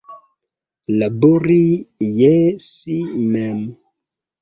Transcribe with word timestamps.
Labori 1.01 1.59
je 2.25 2.35
si 2.73 3.01
mem. 3.37 3.65